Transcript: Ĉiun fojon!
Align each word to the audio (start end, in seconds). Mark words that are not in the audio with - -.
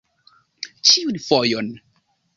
Ĉiun 0.91 1.19
fojon! 1.27 1.73